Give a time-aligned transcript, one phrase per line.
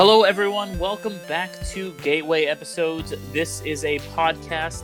[0.00, 0.78] Hello, everyone.
[0.78, 3.12] Welcome back to Gateway Episodes.
[3.34, 4.82] This is a podcast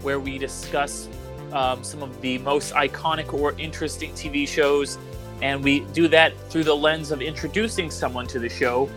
[0.00, 1.06] where we discuss
[1.52, 4.96] um, some of the most iconic or interesting TV shows,
[5.42, 8.88] and we do that through the lens of introducing someone to the show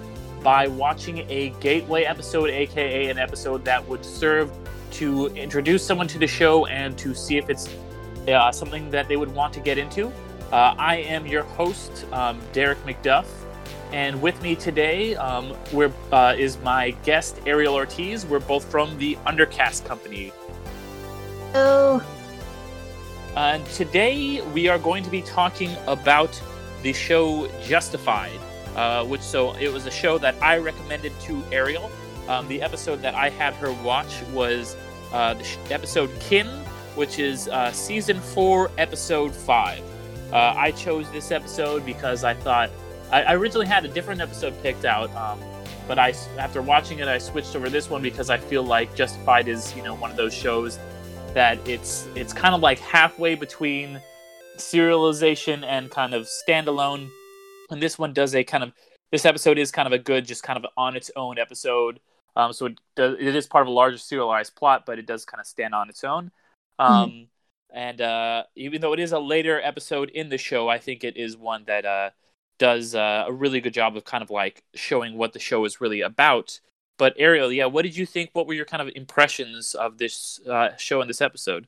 [0.42, 4.50] by watching a Gateway episode, aka an episode that would serve
[4.92, 7.68] to introduce someone to the show and to see if it's
[8.29, 10.07] uh, something that they would want to get into.
[10.50, 13.25] Uh, I am your host, um, Derek McDuff.
[13.91, 18.25] And with me today um, we're, uh, is my guest, Ariel Ortiz.
[18.25, 20.32] We're both from the Undercast Company.
[21.54, 22.04] Oh,
[23.36, 26.39] And today we are going to be talking about
[26.83, 28.39] the show Justified,
[28.75, 31.89] uh, which so it was a show that I recommended to Ariel.
[32.27, 34.75] Um, the episode that I had her watch was
[35.13, 36.47] uh, the sh- episode Kin,
[36.95, 39.81] which is uh, season four, episode five.
[40.33, 42.69] Uh, I chose this episode because I thought
[43.11, 45.39] I, I originally had a different episode picked out, um,
[45.88, 49.47] but I after watching it, I switched over this one because I feel like Justified
[49.47, 50.80] is you know one of those shows
[51.33, 54.02] that it's it's kind of like halfway between
[54.58, 57.09] serialization and kind of standalone.
[57.69, 58.73] And this one does a kind of
[59.11, 62.00] this episode is kind of a good, just kind of on its own episode.
[62.35, 65.25] Um, so it does, it is part of a larger serialized plot, but it does
[65.25, 66.31] kind of stand on its own.
[66.80, 67.30] Um,
[67.69, 71.17] And uh, even though it is a later episode in the show, I think it
[71.17, 72.11] is one that uh,
[72.59, 75.81] does uh, a really good job of kind of like showing what the show is
[75.81, 76.59] really about.
[76.97, 78.31] But Ariel, yeah, what did you think?
[78.33, 81.67] What were your kind of impressions of this uh, show and this episode?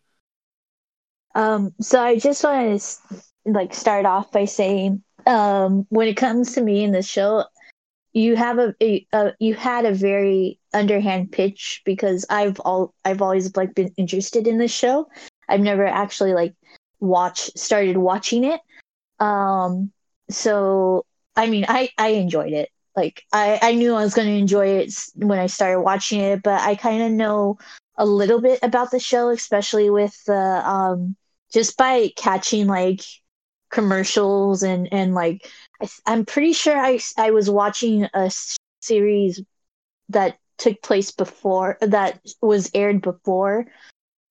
[1.35, 6.53] um, so I just want to like start off by saying, um, when it comes
[6.53, 7.45] to me in the show,
[8.13, 13.21] you have a, a, a you had a very underhand pitch because I've all I've
[13.21, 15.07] always like been interested in this show.
[15.47, 16.55] I've never actually like
[16.99, 18.59] watch started watching it.
[19.19, 19.91] Um,
[20.29, 22.69] so I mean, I I enjoyed it.
[22.95, 26.43] Like I I knew I was going to enjoy it when I started watching it,
[26.43, 27.57] but I kind of know
[27.97, 30.35] a little bit about the show, especially with the
[30.69, 31.15] um
[31.53, 33.01] just by catching like
[33.71, 35.47] commercials and and like
[35.81, 38.31] I, I'm pretty sure I I was watching a
[38.81, 39.41] series
[40.09, 43.67] that took place before that was aired before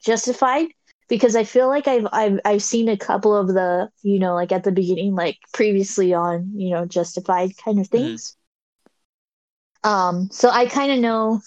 [0.05, 0.69] Justified
[1.09, 4.53] because I feel like I've I've I've seen a couple of the you know like
[4.53, 8.37] at the beginning like previously on you know Justified kind of things.
[9.85, 11.41] Um, so I kind of know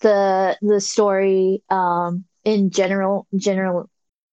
[0.00, 3.88] the the story um in general general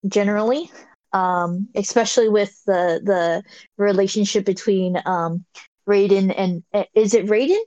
[0.08, 0.72] generally
[1.14, 3.44] um especially with the the
[3.78, 5.46] relationship between um
[5.88, 7.58] Raiden and uh, is it Raiden?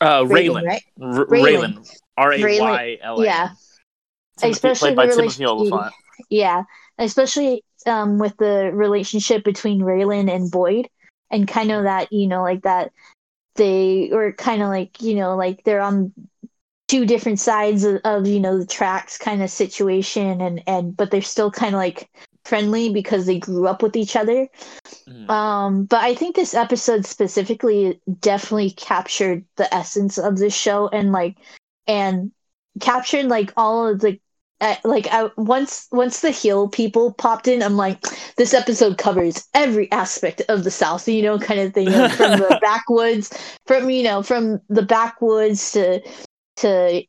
[0.00, 0.66] Uh, Raiden, Raylan.
[0.66, 0.82] right?
[1.00, 1.74] R- Raylan.
[1.74, 1.96] Raylan.
[2.16, 3.24] R A Y L A.
[3.24, 3.48] Yeah.
[4.38, 5.94] Timothy, Especially played by the Timothy relation- Olyphant.
[6.28, 6.64] Yeah,
[6.98, 10.88] especially um, with the relationship between Raylan and Boyd,
[11.30, 12.92] and kind of that you know like that
[13.56, 16.12] they were kind of like you know like they're on
[16.88, 21.10] two different sides of, of you know the tracks kind of situation, and and but
[21.10, 22.10] they're still kind of like
[22.44, 24.48] friendly because they grew up with each other.
[25.08, 25.30] Mhm.
[25.30, 31.12] Um, but I think this episode specifically definitely captured the essence of this show and
[31.12, 31.36] like
[31.86, 32.32] and
[32.80, 34.18] captured like all of the
[34.84, 38.00] like I, once once the heel people popped in, I'm like,
[38.36, 42.32] this episode covers every aspect of the South, you know, kind of thing, know, from
[42.32, 43.30] the backwoods,
[43.66, 46.00] from you know, from the backwoods to
[46.56, 47.02] to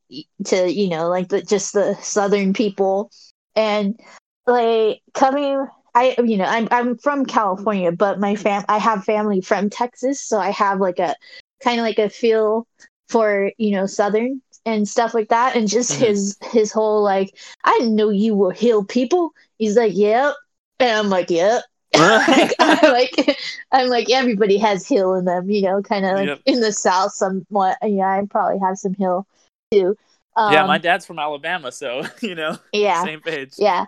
[0.45, 3.11] to you know, like the just the Southern people,
[3.55, 3.99] and
[4.47, 9.41] like coming I you know I'm I'm from California, but my fam I have family
[9.41, 11.15] from Texas, so I have like a
[11.61, 12.65] kind of like a feel
[13.09, 16.05] for you know Southern and stuff like that, and just Mhm.
[16.05, 19.31] his his whole like I didn't know you were hill people.
[19.57, 20.35] He's like, yep,
[20.79, 21.63] and I'm like, yep.
[21.93, 23.37] like, I'm like
[23.71, 26.41] I'm like everybody has hill in them, you know, kind of like Yep.
[26.45, 27.13] in the South.
[27.13, 29.27] Somewhat, yeah, I probably have some hill
[29.71, 29.95] too.
[30.35, 33.53] Um, yeah, my dad's from Alabama, so you know, yeah, same page.
[33.57, 33.85] yeah.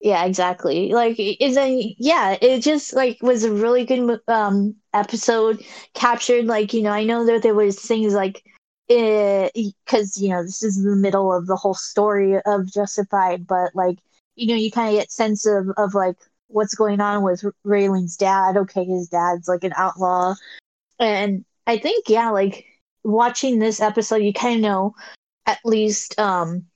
[0.00, 0.92] Yeah, exactly.
[0.92, 5.64] Like is a yeah, it just like was a really good um episode
[5.94, 8.42] captured like, you know, I know that there was things like
[8.94, 13.98] because you know, this is the middle of the whole story of Justified, but like,
[14.34, 16.16] you know, you kind of get sense of of like
[16.48, 18.56] what's going on with Raylan's dad.
[18.56, 20.34] Okay, his dad's like an outlaw.
[20.98, 22.66] And I think yeah, like
[23.04, 24.94] watching this episode, you kind of know
[25.46, 26.66] at least um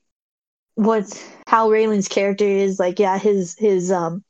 [0.75, 1.05] what
[1.47, 4.23] how Raylan's character is like yeah his his um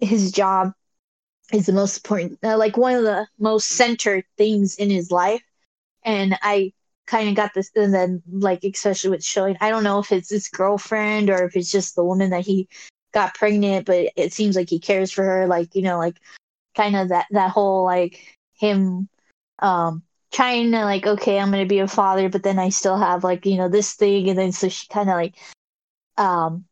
[0.00, 0.72] his job
[1.52, 5.42] is the most important uh, like one of the most centered things in his life
[6.04, 6.72] and I
[7.06, 10.30] kind of got this and then like especially with showing I don't know if it's
[10.30, 12.68] his girlfriend or if it's just the woman that he
[13.12, 16.18] got pregnant but it seems like he cares for her like you know like
[16.76, 19.08] kind of that that whole like him
[19.60, 23.24] um trying to like okay i'm gonna be a father but then i still have
[23.24, 25.34] like you know this thing and then so she kind of like
[26.18, 26.64] um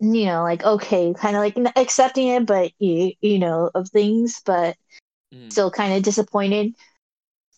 [0.00, 4.42] you know like okay kind of like accepting it but you, you know of things
[4.44, 4.76] but
[5.32, 5.50] Mhm.
[5.50, 6.74] still kind of disappointed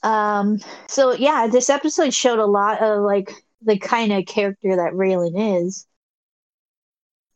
[0.02, 0.58] um
[0.88, 3.32] so yeah this episode showed a lot of like
[3.62, 5.86] the kind of character that Raylan is.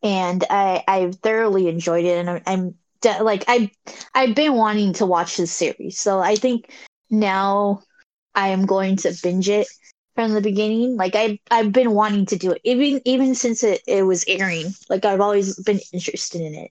[0.03, 3.71] And i i thoroughly enjoyed it and i'm, I'm de- like i
[4.15, 5.99] i've been wanting to watch this series.
[5.99, 6.73] So i think
[7.11, 7.83] now
[8.35, 9.67] i am going to binge it
[10.15, 10.97] from the beginning.
[10.97, 14.75] Like i i've been wanting to do it even even since it, it was airing.
[14.89, 16.71] Like i've always been interested in it.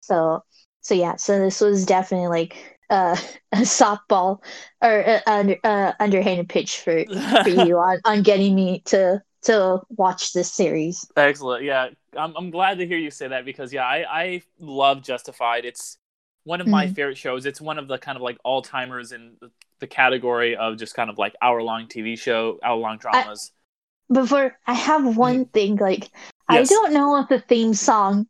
[0.00, 0.44] So
[0.82, 3.16] so yeah so this was definitely like uh,
[3.52, 4.42] a softball
[4.82, 7.04] or uh, under, uh, underhanded pitch for
[7.42, 11.64] for you on, on getting me to to watch this series Excellent.
[11.64, 15.64] Yeah, I'm I'm glad to hear you say that because yeah, I I love Justified.
[15.64, 15.98] It's
[16.44, 16.94] one of my Mhm.
[16.94, 17.44] favorite shows.
[17.44, 19.50] It's one of the kind of like all timers in the,
[19.80, 23.52] the category of just kind of like hour long TV show, hour long dramas.
[24.12, 26.10] before I have one thing, like
[26.48, 28.26] I don't know if the theme song,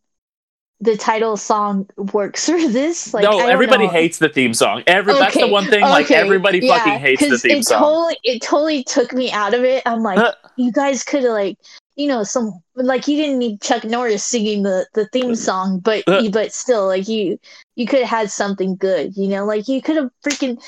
[0.81, 3.13] the title song, works for this.
[3.13, 3.93] Like, no, everybody know.
[3.93, 4.83] hates the theme song.
[4.87, 5.83] Every that's the one thing.
[5.83, 7.81] Like okay, everybody yeah, fucking hates the theme it song.
[7.81, 9.83] Totally, it totally took me out of it.
[9.87, 11.59] I'm like, you guys could have like,
[11.97, 16.05] you know, some like you didn't need Chuck Norris singing the the theme song, but
[16.07, 17.39] but still, like you
[17.77, 19.17] you could have had something good.
[19.17, 20.63] You know, like you could have freaking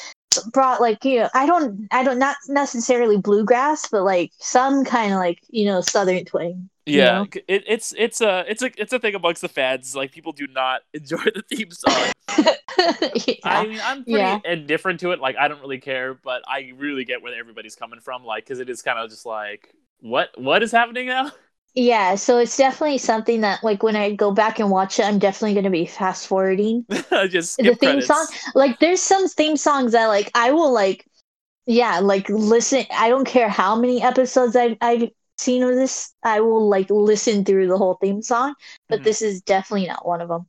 [0.52, 5.12] brought like you know I don't I don't not necessarily bluegrass, but like some kind
[5.12, 6.68] of like you know southern twang.
[6.92, 7.28] You yeah, know?
[7.48, 9.94] it, it's it's a it's a it's a thing amongst the fans.
[9.94, 12.12] Like people do not enjoy the theme song.
[13.26, 13.34] yeah.
[13.42, 14.40] I mean, I'm pretty Yeah.
[14.44, 15.20] indifferent to it.
[15.20, 18.24] Like, I don't really care, but I really get where everybody's coming from.
[18.24, 21.32] Like, because it is kind of just like, what what is happening now?
[21.74, 25.18] Yeah, so it's definitely something that like when I go back and watch it, I'm
[25.18, 26.86] definitely gonna be fast forwarding
[27.28, 28.02] just the theme credits.
[28.02, 28.26] song.
[28.54, 31.06] Like there's some theme songs that like I will like
[31.66, 35.10] yeah, like listen I don't care how many episodes I've I've
[35.40, 38.54] seen of this, I will like listen through the whole theme song.
[38.88, 39.04] But Mhm.
[39.04, 40.46] this is definitely not one of them.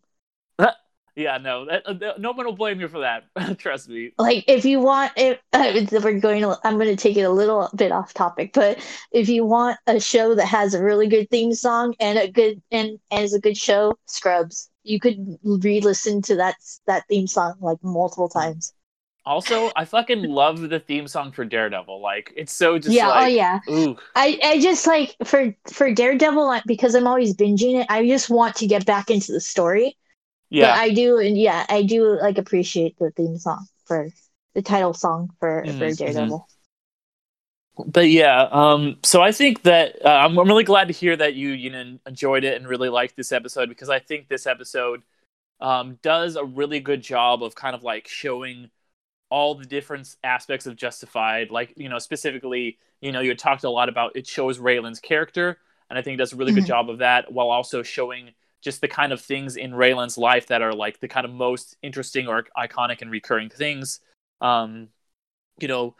[1.13, 3.25] Yeah, no, that, uh, no one will blame you for that.
[3.59, 4.13] Trust me.
[4.17, 7.69] like if you want if we're going to i'm going to take it a little
[7.75, 8.77] bit off topic but
[9.11, 12.61] if you want a show that has a really good theme song and a good
[12.71, 16.55] and, and is a good show scrubs you could re-listen to that
[16.87, 18.73] that theme song like multiple times
[19.25, 22.01] Also, I fucking love the theme song for Daredevil.
[22.01, 25.93] Like, it's so just yeah like, oh yeah ooh, I, I just like for for
[25.93, 29.97] daredevil because i'm always binging it i just want to get back into the story
[30.59, 34.09] but yeah, i do and yeah i do like appreciate the theme song for
[34.55, 35.95] the title song for Mhm, for mhm.
[35.95, 36.47] daredevil
[37.87, 38.43] but yeah.
[38.51, 41.69] Um, so I think that uh, I'm, I'm really glad to hear that you you
[41.69, 45.03] know enjoyed it and really liked this episode because I think this episode
[45.61, 48.71] um does a really good job of kind of like showing
[49.31, 51.51] all the different aspects of Justified.
[51.51, 55.01] Like, you know, specifically, you know, you had talked a lot about it shows Raylan's
[55.01, 56.67] character, and I think it does a really good Mhm.
[56.67, 58.31] job of that while also showing
[58.61, 61.77] just the kind of things in Raylan's life that are like the kind of most
[61.83, 64.01] interesting or iconic and recurring things.
[64.41, 64.89] Um,
[65.59, 65.95] you know,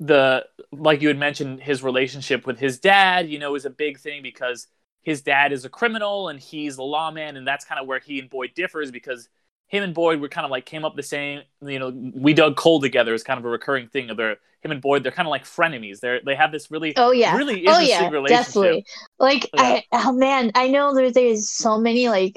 [0.00, 3.98] the like you had mentioned, his relationship with his dad, you know, is a big
[3.98, 4.66] thing because
[5.02, 8.18] his dad is a criminal and he's a lawman, and that's kind of where he
[8.18, 9.28] and Boyd differs because
[9.72, 11.42] him and Boyd were kind of like came up the same.
[11.62, 14.10] You know, we dug coal together is kind of a recurring thing.
[14.10, 16.00] Of their him and Boyd, they're kind of like frenemies.
[16.00, 17.34] They're they have this really Oh yeah.
[17.34, 18.24] really Oh yeah, relationship.
[18.26, 18.84] definitely.
[19.18, 19.62] Like Yeah.
[19.62, 22.36] I oh man, I know there there's so many like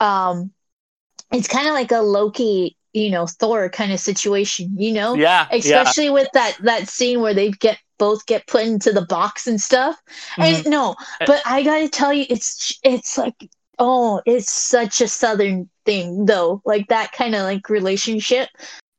[0.00, 0.52] um
[1.32, 5.14] it's kind of like a Loki, you know, Thor kind of situation, you know?
[5.16, 5.92] Yeah, yeah.
[5.92, 9.60] Especially with that that scene where they get both get put into the box and
[9.60, 9.96] stuff.
[10.40, 10.70] And Mhm.
[10.70, 11.26] no, Eh.
[11.26, 13.34] but I got to tell you it's it's like
[13.78, 16.62] oh, it's such a southern thing though.
[16.66, 18.50] Like that kind of like relationship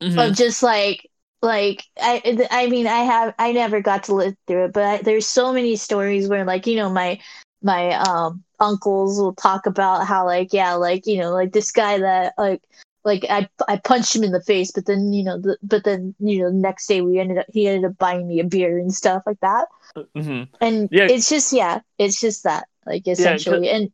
[0.01, 0.17] Mhm.
[0.17, 1.09] of just like
[1.41, 4.97] like I I mean I have I never got to live through it, but I,
[5.03, 7.19] there's so many stories where like you know my
[7.63, 11.99] my um uncles will talk about how like yeah like you know like this guy
[11.99, 12.61] that like
[13.05, 16.15] like I I punched him in the face, but then you know the, but then
[16.19, 18.93] you know next day we ended up he ended up buying me a beer and
[18.93, 19.67] stuff like that,
[20.15, 20.47] Mhm.
[20.61, 21.07] and Yeah.
[21.07, 23.91] it's just yeah it's just that like essentially and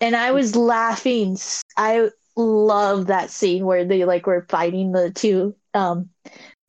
[0.00, 1.38] and I was laughing
[1.76, 6.08] I love that scene where they like were fighting the two um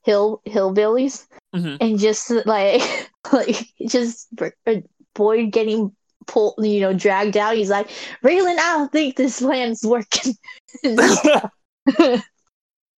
[0.04, 1.82] hill hillbillies Mhm.
[1.82, 2.82] and just like
[3.34, 4.30] like just
[4.68, 4.76] uh,
[5.16, 5.96] Boyd getting
[6.28, 7.90] pulled you know dragged out he's like
[8.24, 10.36] Raylan I don't think this plan's working.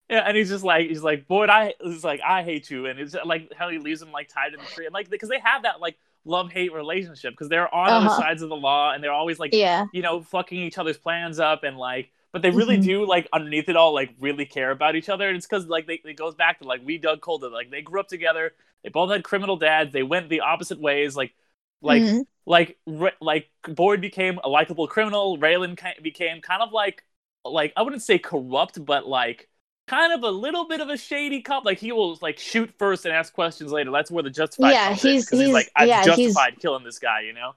[0.10, 3.00] Yeah, and he's just like he's like Boyd, I he's like I hate you, and
[3.00, 5.40] it's like how he leaves him like tied in the tree, and like because they
[5.40, 8.22] have that like love hate relationship because they're on other Uh-huh.
[8.22, 11.40] sides of the law, and they're always like yeah you know fucking each other's plans
[11.40, 12.84] up, and like but they really Mhm.
[12.84, 15.88] do like underneath it all like really care about each other and it's because like
[15.88, 18.90] they, it goes back to like we Doug Colda like they grew up together they
[18.90, 21.34] both had criminal dads they went the opposite ways like
[21.82, 22.26] like Mhm.
[22.46, 27.04] like Ra- like Boyd became a likable criminal Raylan ki- became kind of like
[27.46, 29.50] like I wouldn't say corrupt but like
[29.88, 33.06] kind of a little bit of a shady cop like he will like shoot first
[33.06, 36.04] and ask questions later that's where the justified Yeah, he's- he's, he's- like I've yeah,
[36.04, 37.54] he's- justified killing this guy you know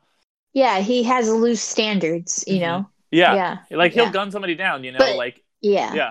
[0.54, 2.60] yeah, he has loose standards, you Mhm.
[2.60, 2.88] know.
[3.12, 4.12] Yeah, Yeah, like he'll yeah.
[4.12, 6.10] gun somebody down you know But- like yeah, yeah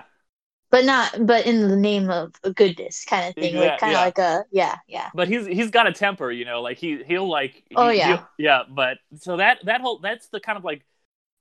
[0.70, 3.98] but not, but in the name of goodness, kind of thing, Yeah, like kind of
[3.98, 4.04] yeah.
[4.06, 5.10] like a yeah, yeah.
[5.14, 8.24] but he's he's got a temper, you know, like he he'll like Oh, yeah.
[8.38, 8.62] yeah.
[8.66, 10.86] But so that that whole that's the kind of like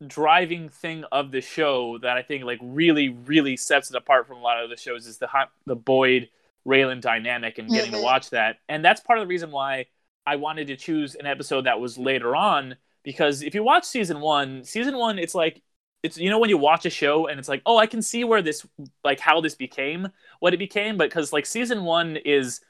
[0.05, 4.37] driving thing of the show that I think like really really sets it apart from
[4.37, 6.29] a lot of the shows is the hot the Boyd
[6.67, 7.97] Raylan dynamic and getting Mhm.
[7.97, 9.85] to watch that, and that's part of the reason why
[10.25, 14.19] I wanted to choose an episode that was later on because if you watch season
[14.21, 15.61] one, season one it's like
[16.03, 18.23] it's you know when you watch a show and it's like oh I can see
[18.23, 18.65] where this
[19.03, 22.61] like how this became what it became, but because like season one is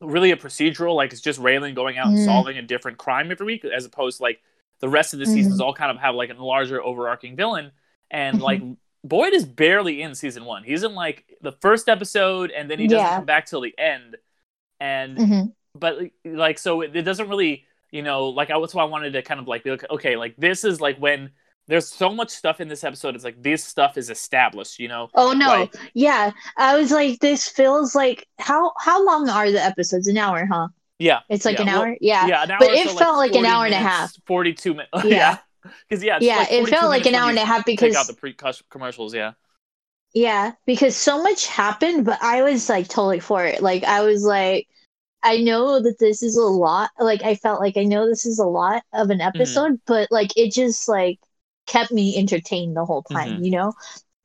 [0.00, 0.96] really a procedural.
[0.96, 2.18] Like it's just Raylan going out and Mm.
[2.18, 4.40] solving a different crime every week, as opposed to like
[4.80, 5.32] the rest of the Mm-hmm.
[5.32, 7.70] seasons all kind of have like a larger overarching villain.
[8.10, 8.42] And Mhm.
[8.42, 8.62] like
[9.04, 10.64] Boyd is barely in season one.
[10.64, 13.14] He's in like the first episode, and then he doesn't Yeah.
[13.14, 14.16] come back till the end.
[14.80, 18.82] And hmm but like so it, it doesn't really you know like I that's why
[18.82, 21.30] I wanted to kind of like be like okay like this is like when
[21.68, 23.14] there's so much stuff in this episode.
[23.14, 24.78] It's like this stuff is established.
[24.78, 25.08] You know.
[25.14, 26.32] Oh no, Like- yeah.
[26.56, 30.08] I was like, this feels like how how long are the episodes?
[30.08, 30.68] An hour, huh?
[30.98, 31.20] Yeah.
[31.28, 31.96] It's like yeah, an well, hour.
[32.00, 32.58] Yeah, Yeah, an hour.
[32.58, 34.12] But it so, felt like an 40 hour and a half.
[34.26, 35.04] Forty-two minutes.
[35.04, 35.38] Yeah.
[35.88, 36.36] because yeah, it's yeah.
[36.38, 39.14] like it felt like an hour and a half Take because out the pre-commercials.
[39.14, 39.32] Yeah.
[40.14, 43.62] Yeah, because so much happened, but I was like totally for it.
[43.62, 44.68] Like I was like,
[45.22, 46.90] I know that this is a lot.
[46.98, 50.36] Like I felt like I know this is a lot of an episode, but like
[50.36, 51.18] it just like
[51.66, 53.42] kept me entertained the whole time.
[53.42, 53.72] You know,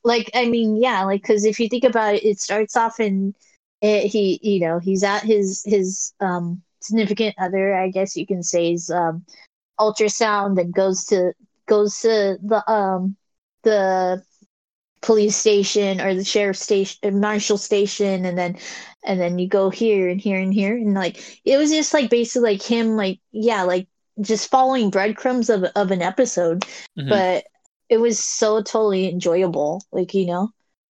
[0.03, 3.35] like I mean, yeah, like because if you think about it, it starts off in
[3.81, 8.43] it, he, you know, he's at his his um significant other, I guess you can
[8.43, 9.25] say, is um
[9.79, 11.33] ultrasound, then goes to
[11.67, 13.15] goes to the um
[13.63, 14.23] the
[15.01, 18.57] police station or the sheriff station or marshal station and then
[19.05, 22.09] and then you go here and here and here and like it was just like
[22.09, 23.87] basically like him like yeah like
[24.21, 26.65] just following breadcrumbs of of an episode
[26.97, 27.09] Mhm.
[27.09, 27.43] but
[27.89, 30.49] it was so totally enjoyable like you know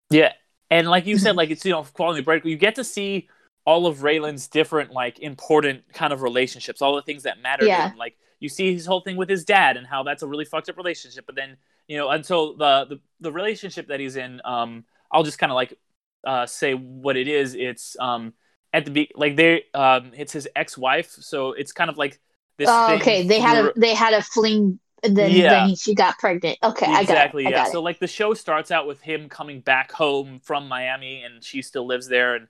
[0.10, 0.34] Yeah,
[0.70, 1.38] and like you said, Mm-hmm.
[1.38, 2.46] like it's you know quality break.
[2.46, 3.28] You get to see
[3.66, 7.84] all of Raylan's different like important kind of relationships, all the things that matter Yeah.
[7.84, 7.98] to him.
[7.98, 10.70] Like you see his whole thing with his dad and how that's a really fucked
[10.70, 11.26] up relationship.
[11.26, 15.40] But then you know until the the, the relationship that he's in, um, I'll just
[15.40, 15.78] kind of like
[16.26, 17.56] uh, say what it is.
[17.56, 18.34] It's um
[18.74, 22.20] at the be like they um it's his ex wife, so it's kind of like
[22.58, 22.76] this.
[22.76, 25.48] oh, thing okay they had a they had a fling then Yeah.
[25.48, 28.08] then she got pregnant okay exactly i got it, I yeah got so like the
[28.08, 32.36] show starts out with him coming back home from miami and she still lives there
[32.36, 32.48] and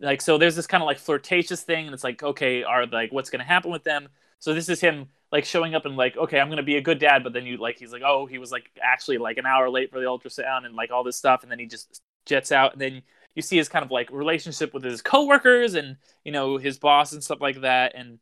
[0.00, 3.12] like so there's this kind of like flirtatious thing and it's like okay are like
[3.12, 4.08] what's gonna happen with them
[4.38, 6.98] so this is him like showing up and like okay i'm gonna be a good
[6.98, 9.68] dad but then you like he's like oh he was like actually like an hour
[9.68, 12.72] late for the ultrasound and like all this stuff and then he just jets out.
[12.72, 13.02] And then
[13.34, 17.12] you see his kind of like relationship with his coworkers and you know his boss
[17.12, 17.94] and stuff like that.
[17.96, 18.18] And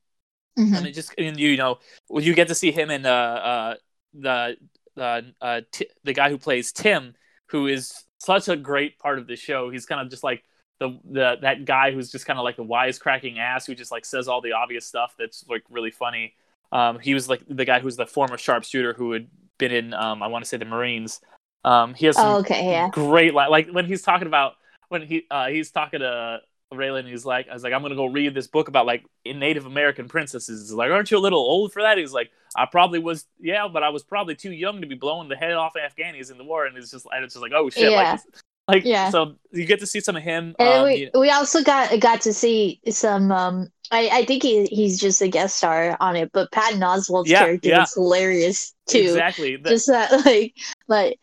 [0.58, 0.76] Mhm.
[0.78, 3.74] and it just and you know well, you get to see him and uh uh
[4.14, 4.56] the
[4.96, 7.14] uh, uh T- the guy who plays Tim
[7.48, 9.70] who is such a great part of the show.
[9.70, 10.42] He's kind of just like
[10.78, 14.04] the the that guy who's just kind of like the wisecracking ass who just like
[14.04, 16.34] says all the obvious stuff that's like really funny
[16.72, 19.28] um he was like the guy who's the former sharpshooter who had
[19.58, 21.20] been in um I want to say the Marines
[21.64, 23.50] um he has some oh, okay yeah great line.
[23.50, 24.54] Like when he's talking about
[24.88, 26.40] when he uh, he's talking to
[26.72, 29.66] Raylan, he's like, I was like, I'm gonna go read this book about like Native
[29.66, 30.68] American princesses.
[30.68, 31.98] He's like, aren't you a little old for that?
[31.98, 35.28] He's like, I probably was, yeah, but I was probably too young to be blowing
[35.28, 36.66] the head off Afghanis in the war.
[36.66, 38.12] And it's just, and it's just like, oh shit, Yeah.
[38.12, 38.20] like,
[38.68, 39.10] like, Yeah.
[39.10, 40.54] so you get to see some of him.
[40.58, 43.30] And um, we, you- we also got got to see some.
[43.32, 47.30] Um, I, I think he, he's just a guest star on it, but Patton Oswalt's
[47.30, 47.82] Yeah, character yeah.
[47.84, 48.98] is hilarious too.
[48.98, 49.56] exactly.
[49.56, 50.54] The- Just that, like,
[50.88, 51.18] like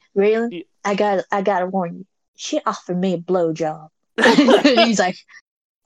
[0.51, 3.89] He- I got, I gotta warn you, she offered me a blowjob.
[4.63, 5.17] he's like,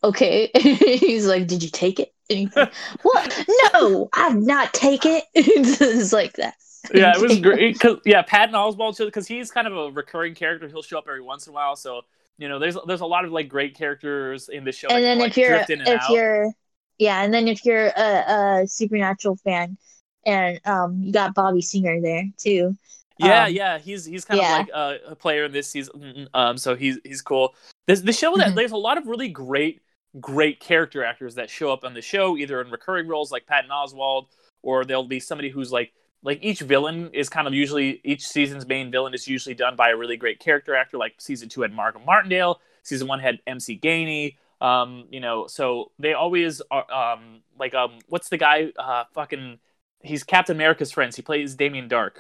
[0.04, 0.52] okay.
[0.56, 2.14] he's like, did you take it?
[2.30, 3.46] And he's like, what?
[3.74, 5.24] No, I've not take it.
[5.34, 6.56] it's like that.
[6.94, 7.80] Yeah, it was great.
[7.80, 10.68] Cause yeah, Patton Oswalt too, because he's kind of a recurring character.
[10.68, 11.76] He'll show up every once in a while.
[11.76, 12.02] So
[12.38, 14.88] you know, there's there's a lot of like great characters in the show.
[14.90, 16.10] and then can, if like, you're if out.
[16.12, 16.52] you're
[16.98, 19.78] yeah and then if you're a, a supernatural fan
[20.26, 22.76] and um you got bobby singer there too
[23.18, 24.60] Yeah, Um, yeah, he's he's kind yeah.
[24.62, 26.28] of like a, a player in this season.
[26.34, 27.56] Um, so he's he's cool.
[27.88, 28.56] This the show that Mhm.
[28.56, 29.82] there's a lot of really great
[30.20, 33.72] great character actors that show up on the show, either in recurring roles like Patton
[33.72, 34.28] Oswalt,
[34.62, 35.94] or there'll be somebody who's like
[36.24, 39.90] like each villain is kind of usually each season's main villain is usually done by
[39.90, 40.98] a really great character actor.
[40.98, 44.36] Like season two had Margo Martindale, season one had MC Gainey.
[44.60, 46.92] Um, you know, so they always are.
[46.92, 48.72] Um, like um, what's the guy?
[48.78, 49.60] Uh, fucking,
[50.02, 51.16] he's Captain America's friends.
[51.16, 52.14] He plays Damien Darhk.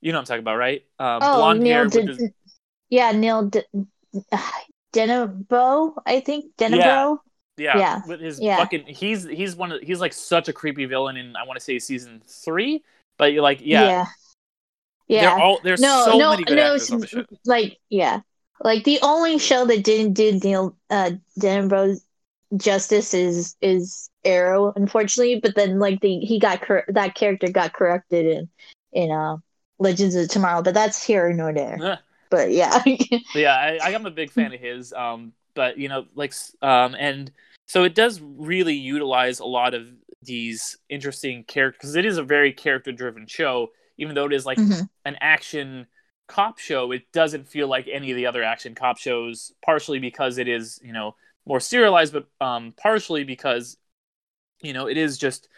[0.00, 0.82] You know what I'm talking about, right?
[0.98, 1.88] Um, oh, blonde Neil.
[1.88, 2.30] his-
[2.90, 3.48] yeah, Neil.
[3.48, 3.64] De-
[4.94, 6.56] Denebo, I think.
[6.56, 7.18] Denebo.
[7.56, 8.56] Yeah, Yeah, with his yeah.
[8.56, 11.64] fucking he's he's one of he's like such a creepy villain in I want to
[11.64, 12.82] say season three,
[13.16, 14.06] but you're like yeah, Yeah.
[15.06, 15.20] Yeah.
[15.20, 16.74] they're all there's no, so no, many good no.
[16.74, 17.24] actors on the show.
[17.44, 18.20] Like, yeah,
[18.62, 22.00] like the only show that didn't do Neil uh, Denbro
[22.56, 25.40] justice is is Arrow, unfortunately.
[25.40, 28.48] But then, like the he got cor- that character got corrected in
[28.92, 29.36] in uh
[29.78, 32.00] Legends of Tomorrow, but that's here nor there.
[32.30, 34.92] But yeah, But yeah, I, I am a big fan of his.
[34.92, 37.30] Um, but you know, like, um, and
[37.66, 39.86] so it does really utilize a lot of
[40.24, 43.72] these interesting characters because it is a very character-driven show.
[43.96, 44.88] Even though it is like Mhm.
[45.04, 45.86] an action
[46.26, 49.52] cop show, it doesn't feel like any of the other action cop shows.
[49.64, 51.16] Partially because it is, you know,
[51.46, 53.76] more serialized, but um, partially because,
[54.62, 55.48] you know, it is just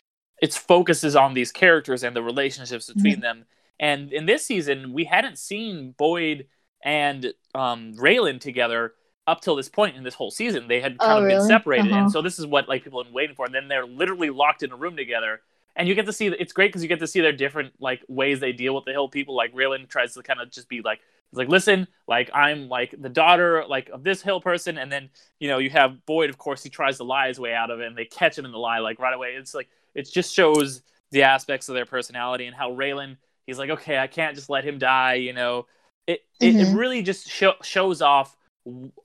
[0.42, 3.46] its focus is on these characters and the relationships between them.
[3.78, 6.46] And in this season, we hadn't seen Boyd
[6.84, 8.94] and um, Raylan together
[9.26, 10.68] up till this point in this whole season.
[10.68, 12.00] They had kind Oh, of been separated, Uh-huh.
[12.00, 13.46] and so this is what like people have been waiting for.
[13.46, 15.40] And then they're literally locked in a room together,
[15.74, 16.26] and you get to see.
[16.28, 18.92] It's great because you get to see their different like ways they deal with the
[18.92, 19.34] Hill people.
[19.34, 21.00] Like Raylan tries to kind of just be like.
[21.32, 25.10] He's like, listen, like I'm like the daughter like of this hill person, and then
[25.40, 26.30] you know you have Boyd.
[26.30, 28.44] Of course, he tries to lie his way out of it, and they catch him
[28.44, 29.30] in the lie like right away.
[29.34, 33.16] It's like it just shows the aspects of their personality and how Raylan.
[33.44, 35.14] He's like, okay, I can't just let him die.
[35.14, 35.66] You know,
[36.06, 36.76] it it, it Mhm.
[36.76, 38.36] really just show, shows off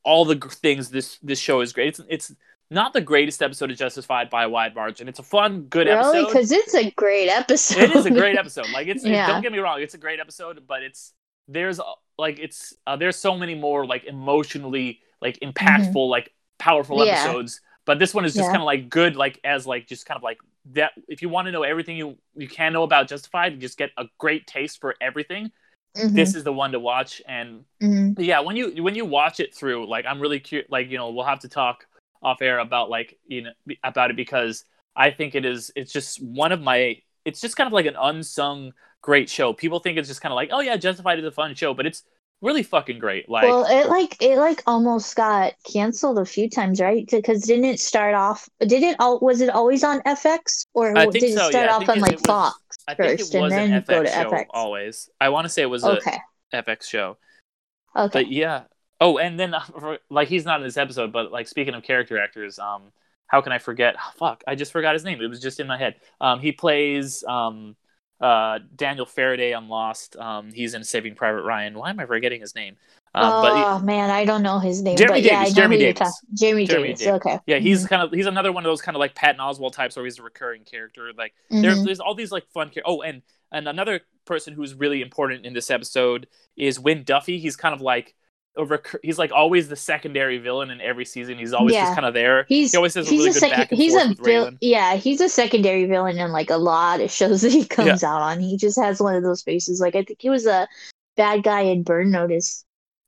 [0.03, 1.89] all the things this this show is great.
[1.89, 2.36] It's it's
[2.70, 5.08] not the greatest episode of Justified by a wide margin.
[5.10, 6.27] It's a fun, good really, episode.
[6.27, 7.84] because it's a great episode.
[7.84, 8.70] It is a great episode.
[8.74, 11.13] Like it's, it- don't get me wrong, it's a great episode, but it's
[11.48, 11.84] there's uh,
[12.18, 17.08] like it's uh, there's so many more like emotionally like impactful like powerful Mm-hmm.
[17.08, 17.24] Yeah.
[17.24, 17.62] episodes.
[17.86, 18.51] But this one is just Yeah.
[18.51, 20.38] kind of like good, like as like just kind of like
[20.74, 20.91] that.
[21.08, 24.06] If you want to know everything you you can know about Justified, just get a
[24.17, 25.52] great taste for everything.
[25.97, 28.15] Mhm, This is the one to watch, and mhm.
[28.17, 31.10] yeah when you when you watch it through like i'm really curious like you know
[31.12, 31.86] we'll have to talk
[32.23, 33.51] off air about like you know
[33.84, 34.63] about it because
[34.95, 37.97] i think it is it's just one of my it's just kind of like an
[37.99, 41.32] unsung great show people think it's just kind of like oh yeah justified is a
[41.32, 42.04] fun show but it's
[42.41, 46.82] really fucking great like well, it like it like almost got canceled a few times,
[46.82, 47.08] right?
[47.08, 48.49] Because didn't it start off?
[48.60, 49.19] Did it all?
[49.19, 51.75] Was it always on FX or did think it start yeah.
[51.75, 54.06] Off on like was- Fox i think first, it and was then an go fx
[54.06, 54.46] to show FX?
[54.52, 55.10] always.
[55.20, 56.00] I want to say it was a
[56.54, 57.17] fx show.
[57.96, 58.24] Okay.
[58.24, 58.63] but yeah.
[59.00, 59.56] Oh and then
[60.10, 62.91] like he's not in this episode but like speaking of character actors um
[63.28, 63.96] how can i forget?
[64.17, 65.22] Fuck i just forgot his name.
[65.22, 65.96] It was just in my head.
[66.20, 67.76] Um he plays um
[68.20, 70.15] uh daniel faraday on lost.
[70.15, 71.78] Um he's in saving private ryan.
[71.78, 72.78] Why am i forgetting his name
[73.13, 74.97] um he- oh man, I don't know his name.
[74.97, 75.97] Jeremy yeah, Davies, know Jeremy Davies.
[76.34, 77.00] Jeremy, Jeremy Davies.
[77.00, 77.13] Davies.
[77.15, 77.39] Okay.
[77.47, 79.95] yeah he's kind of he's another one of those kind of like patton oswalt types
[79.95, 81.86] where he's a recurring character like Mhm, there's mhm.
[81.86, 83.21] there's all these like fun char- oh and
[83.52, 87.38] and another person who's really important in this episode is Wynn Duffy.
[87.39, 88.15] He's kind of like
[88.58, 91.38] a recur- he's like always the secondary villain in every season.
[91.38, 91.84] He's always Yeah.
[91.86, 92.45] just kind of there.
[92.47, 93.58] He's he always has a he's really a good second.
[93.58, 94.95] back and He's forth a vil- yeah.
[94.95, 98.39] He's a secondary villain in like a lot of shows that he comes out on.
[98.39, 99.82] He just has one of those faces.
[99.82, 100.67] Like I think he was a
[101.17, 102.63] bad guy in Burn Notice.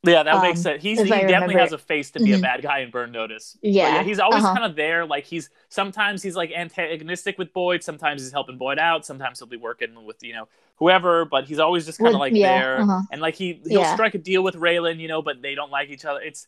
[0.05, 0.83] Yeah, that um, makes sense.
[0.83, 2.41] He's he definitely remember has a face to be a Mhm.
[2.41, 3.57] bad guy in Burn Notice.
[3.61, 4.53] But Yeah, he's always uh-huh.
[4.53, 5.05] kind of there.
[5.05, 7.83] Like he's sometimes he's like antagonistic with Boyd.
[7.83, 9.05] Sometimes he's helping Boyd out.
[9.05, 11.23] Sometimes he'll be working with you know whoever.
[11.25, 12.81] But he's always just kind of like yeah, there.
[12.81, 13.01] uh-huh.
[13.11, 13.93] and like he he'll Yeah.
[13.93, 16.19] strike a deal with Raylan, you know, but they don't like each other.
[16.21, 16.47] It's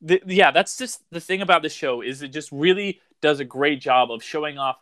[0.00, 3.44] the, yeah, that's just the thing about the show is it just really does a
[3.44, 4.76] great job of showing off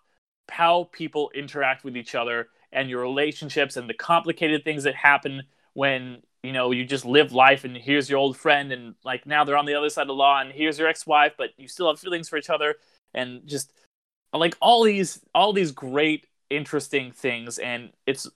[0.51, 5.43] how people interact with each other and your relationships and the complicated things that happen
[5.75, 9.45] when you know you just live life and here's your old friend and like now
[9.45, 11.89] they're on the other side of the law and here's your ex-wife but you still
[11.89, 12.77] have feelings for each other
[13.15, 13.73] and just
[14.35, 17.59] like all these all these great interesting things.
[17.59, 18.29] And it's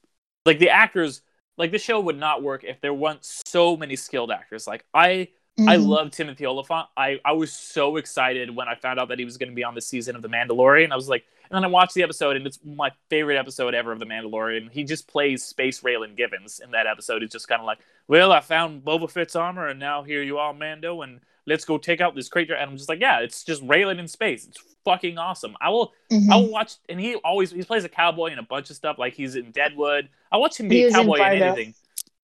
[0.46, 1.22] like the actors
[1.56, 4.66] like the show would not work if there weren't so many skilled actors.
[4.66, 5.28] Like i
[5.66, 5.86] i Mhm.
[5.88, 6.86] love timothy olyphant.
[6.96, 9.64] I i was so excited when i found out that he was going to be
[9.64, 10.92] on the season of the mandalorian.
[10.92, 13.92] I was like and then i watched the episode and it's my favorite episode ever
[13.92, 17.60] of the mandalorian he just plays space raylan givens in that episode it's just kind
[17.60, 21.20] of like well i found boba fett's armor and now here you are mando and
[21.46, 22.54] let's go take out this creature.
[22.54, 25.92] and i'm just like yeah it's just raylan in space it's fucking awesome i will
[26.10, 26.30] Mhm.
[26.32, 28.96] I will watch, and he always he plays a cowboy in a bunch of stuff.
[28.98, 30.08] Like he's in Deadwood.
[30.32, 31.74] I watch him be a was in cowboy in anything.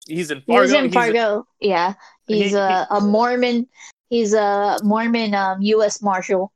[0.06, 0.62] He's in Fargo.
[0.62, 1.46] in he's in- Fargo.
[1.60, 1.92] yeah,
[2.26, 3.66] he's he- a, a Mormon.
[4.08, 6.00] He's a Mormon um, U.S.
[6.00, 6.50] Marshal.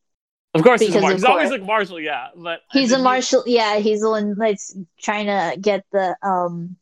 [0.55, 2.29] Of course, he's, a Because mar- of he's always like Marshall, yeah.
[2.35, 3.03] But He's a he-
[3.47, 6.77] Yeah, he's the one that's trying to get the um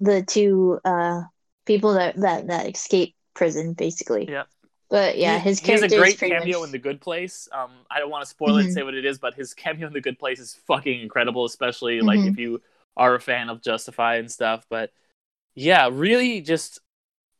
[0.00, 1.22] the two uh
[1.64, 4.28] people that that that escape prison basically.
[4.30, 4.44] Yeah.
[4.90, 7.48] But yeah, he, his he has a great cameo much- in The Good Place.
[7.52, 8.74] Um, I don't want to spoil it and Mhm.
[8.74, 12.00] say what it is, but his cameo in The Good Place is fucking incredible, especially
[12.00, 12.30] like Mhm.
[12.30, 12.60] if you
[12.96, 14.66] are a fan of Justify and stuff.
[14.68, 14.92] But
[15.54, 16.80] yeah, really, just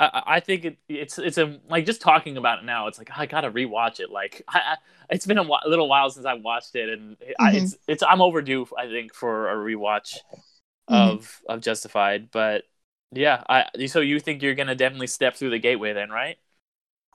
[0.00, 2.86] I- I, I think it, it's it's a like just talking about it now.
[2.88, 4.10] It's like I gotta rewatch it.
[4.10, 4.76] Like I, I,
[5.10, 7.54] it's been a, a little while since I watched it, and I, Mhm.
[7.54, 8.66] it's it's I'm overdue.
[8.78, 10.22] I think for a rewatch
[10.88, 11.18] Mhm.
[11.18, 12.64] of of Justified, but.
[13.12, 16.38] Yeah, I so you think you're gonna definitely step through the gateway then, right?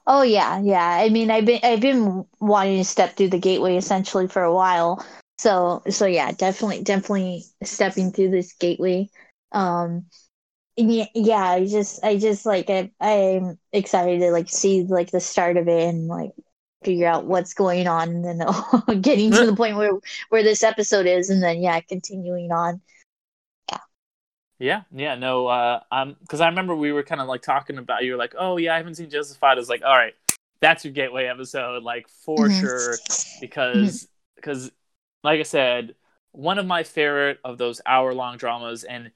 [0.06, 0.86] Oh yeah, yeah.
[1.00, 4.52] I mean, I've been I've been wanting to step through the gateway essentially for a
[4.54, 5.04] while.
[5.38, 9.10] So so yeah, definitely definitely stepping through this gateway.
[9.52, 10.06] Um
[10.76, 15.20] yeah, yeah, I just I just like I I'm excited to like see like the
[15.20, 16.32] start of it and like
[16.84, 19.92] figure out what's going on and then getting to the point where
[20.30, 22.80] where this episode is and then yeah, continuing on.
[23.70, 23.78] Yeah,
[24.58, 28.04] yeah, yeah no, uh, um, because I remember we were kind of like talking about.
[28.04, 30.14] You were like, "Oh yeah, I haven't seen Justified." I was like, "All right,
[30.60, 32.50] that's your gateway episode, like for Mhm.
[32.50, 33.02] sure,"
[33.38, 34.70] because because
[35.24, 35.94] like I said,
[36.32, 39.10] one of my favorite of those hour long dramas, and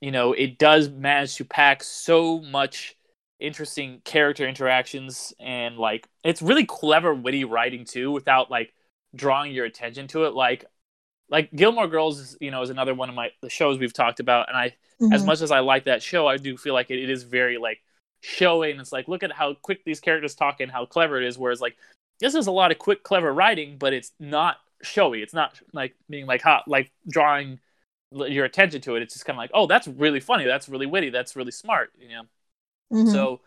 [0.00, 2.96] you know, it does manage to pack so much
[3.40, 8.72] interesting character interactions and like it's really clever, witty writing too, without like
[9.14, 10.34] drawing your attention to it.
[10.34, 10.64] Like
[11.30, 14.20] like Gilmore Girls, is, you know, is another one of my the shows we've talked
[14.20, 14.74] about, and I
[15.12, 15.26] as Mhm.
[15.26, 17.80] much as I like that show, I do feel like it, it is very like
[18.20, 21.26] showy, and it's like look at how quick these characters talk and how clever it
[21.26, 21.38] is.
[21.38, 21.76] Whereas like
[22.20, 25.22] this is a lot of quick, clever writing, but it's not showy.
[25.22, 27.60] It's not like being like hot, like drawing
[28.12, 29.02] your attention to it.
[29.02, 30.44] It's just kind of like, oh, that's really funny.
[30.44, 31.10] That's really witty.
[31.10, 31.92] That's really smart.
[31.98, 32.22] You know.
[32.90, 33.28] Mhm.
[33.28, 33.40] So,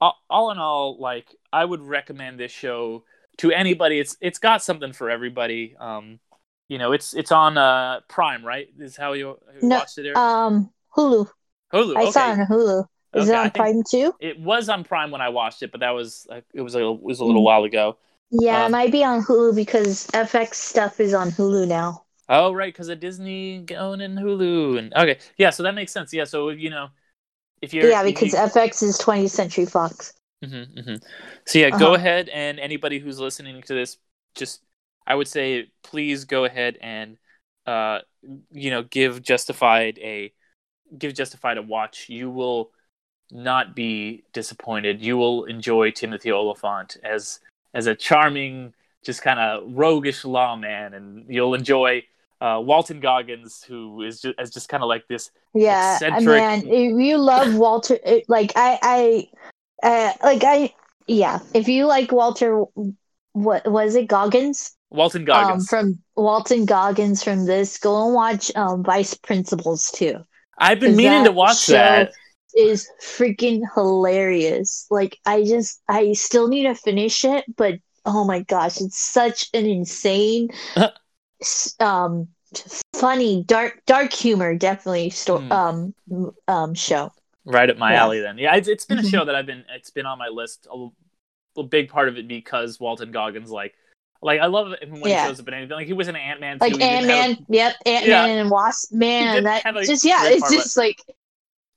[0.00, 3.04] all, all in all, like I would recommend this show
[3.38, 4.00] to anybody.
[4.00, 5.76] It's it's got something for everybody.
[5.80, 6.20] Um,
[6.68, 8.68] you know, it's it's on uh Prime, right?
[8.78, 10.06] Is how you, you No, watched it?
[10.06, 10.20] Eric?
[10.20, 11.30] um Hulu.
[11.72, 11.96] Hulu.
[11.96, 12.06] I okay.
[12.06, 12.86] saw it on Hulu.
[13.14, 14.14] Is Okay, it on Prime too?
[14.20, 16.80] It was on Prime when I watched it, but that was like, it was a
[16.86, 17.44] it was a little Mhm.
[17.44, 17.98] while ago.
[18.30, 22.05] Yeah, Um, it might be on Hulu because FX stuff is on Hulu now.
[22.28, 26.12] Oh, right, because of Disney going in Hulu, and okay, yeah, so that makes sense.
[26.12, 26.88] Yeah, so you know,
[27.62, 30.12] if you're yeah, because you, FX is 20th Century Fox.
[30.44, 31.02] Mhm, mhm.
[31.46, 31.94] So yeah, go Uh-huh.
[31.94, 33.96] ahead and anybody who's listening to this,
[34.34, 34.62] just
[35.06, 37.16] I would say please go ahead and
[37.66, 38.00] uh
[38.50, 40.32] you know give Justified a
[40.98, 42.08] give Justified a watch.
[42.10, 42.72] You will
[43.32, 45.02] not be disappointed.
[45.02, 47.40] You will enjoy Timothy Olyphant as
[47.74, 52.04] as a charming, just kind of roguish lawman, and you'll enjoy
[52.40, 56.66] uh, Walton Goggins, who is just as just kind of like this Yeah, Eccentric- man,
[56.66, 59.28] if you love Walter, it, like I,
[59.82, 60.74] I, uh, like I,
[61.06, 62.64] yeah, if you like Walter,
[63.32, 64.72] what was it, Goggins?
[64.90, 65.68] Walton Um, Goggins.
[65.68, 70.16] from Walton Goggins from this, go and watch um Vice Principals too.
[70.58, 72.12] I've been meaning to watch show that.
[72.56, 74.86] Is freaking hilarious.
[74.90, 77.74] Like I just, I still need to finish it, but
[78.06, 80.48] oh my gosh, it's such an insane,
[81.80, 82.28] um,
[82.94, 85.10] funny, dark, dark humor, definitely.
[85.10, 85.52] Sto- Hmm.
[85.52, 87.12] um, um, show.
[87.48, 88.02] right up my Yeah.
[88.02, 89.08] alley then yeah it's, it's been a Mhm.
[89.12, 90.88] show that i've been it's been on my list a,
[91.56, 93.72] a big part of it because walton goggins like
[94.20, 95.22] like i love it when Yeah.
[95.22, 96.80] he shows up in anything like he was in ant-man Like too.
[96.80, 98.92] Ant Man, yep, Ant Man and Wasp.
[98.92, 101.00] Man, that just yeah, it's just like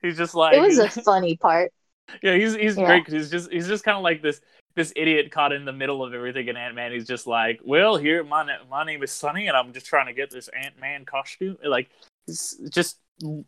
[0.01, 1.71] he's just like it was a funny part.
[2.23, 2.87] yeah he's he's Yeah.
[2.87, 4.41] great 'cause he's just he's just kind of like this
[4.75, 8.23] this idiot caught in the middle of everything in ant-man he's just like well here
[8.23, 11.57] my, na- my name is sonny and i'm just trying to get this ant-man costume
[11.65, 11.89] like
[12.71, 12.99] just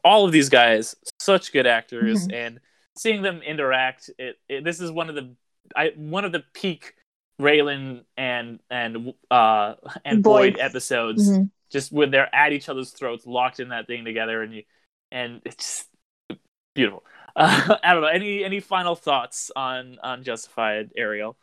[0.03, 2.33] all of these guys such good actors Mm-hmm.
[2.33, 2.59] and
[2.97, 5.33] seeing them interact it, it this is one of the
[5.75, 6.95] i one of the peak
[7.39, 10.59] Raylan and and uh and Boyd, Boyd.
[10.61, 11.49] episodes Mhm.
[11.71, 14.63] just when they're at each other's throats locked in that thing together and you
[15.11, 15.85] and it's
[16.75, 17.03] beautiful
[17.35, 21.37] uh, i don't know any any final thoughts on on justified ariel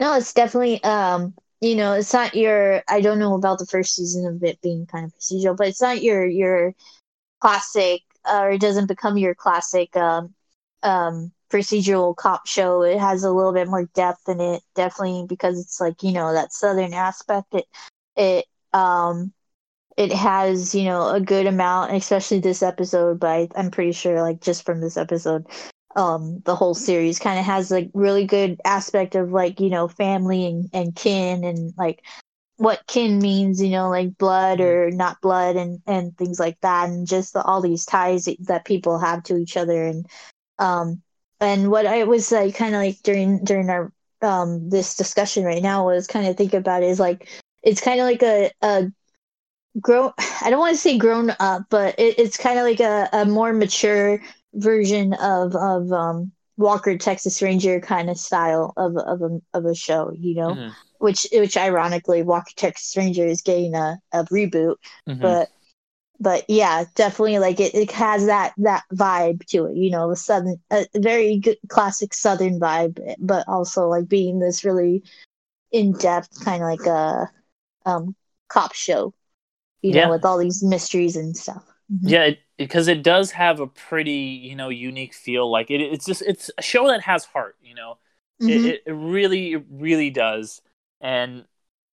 [0.00, 2.82] No, it's definitely um, you know, it's not your.
[2.88, 5.82] I don't know about the first season of it being kind of procedural, but it's
[5.82, 6.74] not your your
[7.40, 10.34] classic, uh, or it doesn't become your classic um
[10.82, 12.82] um procedural cop show.
[12.82, 16.32] It has a little bit more depth in it, definitely because it's like you know
[16.34, 17.54] that southern aspect.
[17.54, 17.66] It
[18.16, 19.32] it um
[19.98, 24.22] it has you know a good amount especially this episode but I, i'm pretty sure
[24.22, 25.46] like just from this episode
[25.96, 29.88] um the whole series kind of has like really good aspect of like you know
[29.88, 32.04] family and, and kin and like
[32.58, 36.88] what kin means you know like blood or not blood and and things like that
[36.90, 40.06] and just the, all these ties that- people have to each other and
[40.58, 41.02] um
[41.40, 45.62] and what i was like kind of like during during our um this discussion right
[45.62, 47.28] now was kind of think about it is like
[47.62, 48.92] it's kind of like a a
[49.80, 50.12] grown
[50.42, 53.24] I don't want to say grown up, but it, it's kind of like a, a
[53.26, 54.20] more mature
[54.54, 59.74] version of of um Walker Texas Ranger kind of style of of a of a
[59.74, 60.76] show, you know, Mhm.
[60.98, 65.20] which which ironically Walker Texas Ranger is getting a, a reboot, Mhm.
[65.20, 65.48] but
[66.20, 70.16] but yeah, definitely like it, it has that that vibe to it, you know, the
[70.16, 75.02] southern a very good classic southern vibe, but also like being this really
[75.72, 77.30] in depth kind of like a
[77.86, 78.14] um
[78.48, 79.12] cop show,
[79.82, 80.00] you Yeah.
[80.00, 81.64] know, with all these mysteries and stuff.
[81.92, 82.16] Mhm.
[82.16, 86.22] yeah because it does have a pretty you know unique feel like it, it's just
[86.22, 87.98] it's a show that has heart you know
[88.40, 88.64] Mhm.
[88.64, 90.60] it, it, it really it really does
[91.00, 91.44] and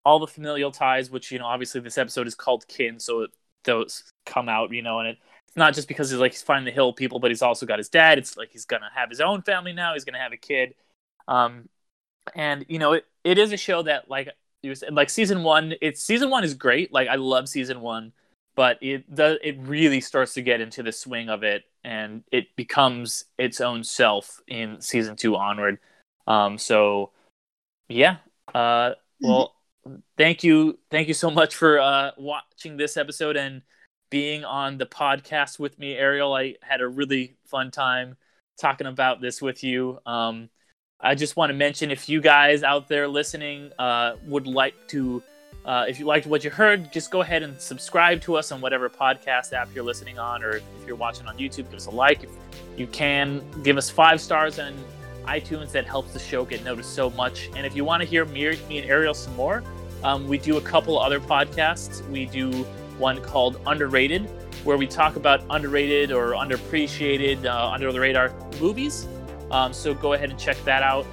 [0.03, 3.31] all the familial ties which you know obviously this episode is called kin so it,
[3.63, 5.17] those come out you know and it,
[5.47, 7.79] it's not just because he's like he's finding the hill people but he's also got
[7.79, 10.37] his dad it's like he's gonna have his own family now he's gonna have a
[10.37, 10.75] kid
[11.27, 11.67] um
[12.35, 14.29] and you know it, it is a show that like
[14.65, 18.11] you said, like season one it's season one is great like i love season one
[18.55, 22.55] but it does it really starts to get into the swing of it and it
[22.55, 25.77] becomes its own self in season two onward.
[26.25, 27.11] Um so
[27.87, 28.17] yeah
[28.53, 29.53] uh well
[30.17, 33.61] thank you thank you so much for uh watching this episode and
[34.09, 36.33] being on the podcast with me ariel.
[36.33, 38.15] I had a really fun time
[38.59, 39.99] talking about this with you.
[40.05, 40.49] Um
[41.01, 45.21] i just want to mention if you guys out there listening uh would like to
[45.65, 48.61] uh, if you liked what you heard, just go ahead and subscribe to us on
[48.61, 51.91] whatever podcast app you're listening on, or if you're watching on YouTube, give us a
[51.91, 52.23] like.
[52.23, 52.29] If
[52.77, 54.75] you can, give us five stars on
[55.23, 55.71] iTunes.
[55.71, 57.49] That helps the show get noticed so much.
[57.55, 59.63] And if you want to hear me, me and Ariel some more,
[60.03, 62.07] um, we do a couple other podcasts.
[62.09, 62.51] We do
[62.99, 64.29] one called Underrated,
[64.65, 68.31] where we talk about underrated or underappreciated, uh, under the radar
[68.61, 69.07] movies.
[69.51, 71.05] Um, so go ahead and check that out.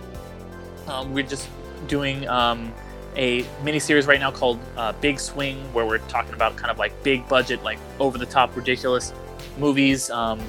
[0.87, 1.49] Um, we're just
[1.87, 2.73] doing um,
[3.17, 6.79] a mini series right now called uh, Big Swing, where we're talking about kind of
[6.79, 9.13] like big budget, like over the top, ridiculous
[9.59, 10.11] movies.
[10.11, 10.41] Um,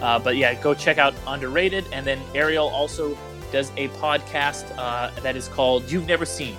[0.00, 1.84] uh, but yeah, go check out Underrated.
[1.92, 3.16] And then Ariel also
[3.52, 6.56] does a podcast uh, that is called You've Never Seen,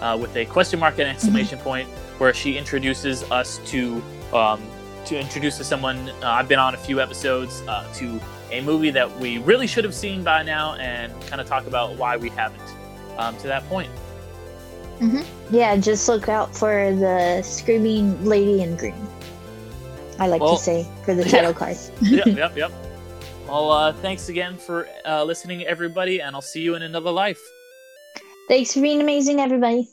[0.00, 4.62] uh, with a question mark and exclamation point, where she introduces us to um,
[5.06, 6.08] to introduce to someone.
[6.22, 8.20] Uh, I've been on a few episodes uh, to
[8.58, 11.96] a movie that we really should have seen by now, and kind of talk about
[11.96, 12.62] why we haven't
[13.18, 13.90] um, to that point.
[15.50, 18.94] Yeah, just look out for the screaming lady in green.
[20.18, 21.30] I like Well, to say for the yeah.
[21.30, 21.76] title card.
[22.00, 22.72] yep, yep, yep.
[23.46, 27.40] Well, uh, thanks again for uh, listening, everybody, and I'll see you in another life.
[28.48, 29.88] Thanks for being amazing, everybody.